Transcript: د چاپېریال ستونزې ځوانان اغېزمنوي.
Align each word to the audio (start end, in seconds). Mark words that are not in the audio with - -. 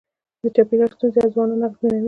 د 0.41 0.43
چاپېریال 0.55 0.91
ستونزې 0.95 1.21
ځوانان 1.33 1.61
اغېزمنوي. 1.67 1.99